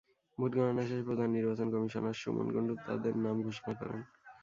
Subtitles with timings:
[0.37, 4.01] Vote গণনা শেষে প্রধান নির্বাচন কমিশনার সুমন কুণ্ডু তাঁদের নাম ঘোষণা করেন।